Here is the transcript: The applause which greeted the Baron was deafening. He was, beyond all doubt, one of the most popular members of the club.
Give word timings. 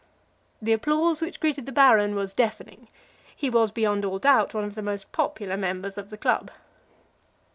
The 0.63 0.73
applause 0.73 1.21
which 1.21 1.39
greeted 1.39 1.67
the 1.67 1.71
Baron 1.71 2.15
was 2.15 2.33
deafening. 2.33 2.87
He 3.35 3.51
was, 3.51 3.69
beyond 3.69 4.03
all 4.03 4.17
doubt, 4.17 4.51
one 4.51 4.63
of 4.63 4.73
the 4.73 4.81
most 4.81 5.11
popular 5.11 5.57
members 5.57 5.95
of 5.95 6.09
the 6.09 6.17
club. 6.17 6.49